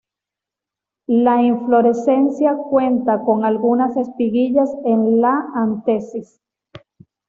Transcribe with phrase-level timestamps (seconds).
[1.05, 6.41] La inflorescencia cuenta con algunas espiguillas en la antesis.